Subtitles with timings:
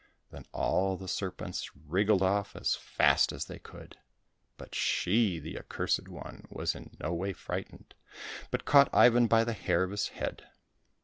[0.31, 3.99] Then all the serpents wriggled off as fast as they could.
[4.57, 7.93] But she, the accursed one, was in no way frightened,
[8.49, 8.89] but caught.
[8.93, 10.47] Ivan by the hair of his head.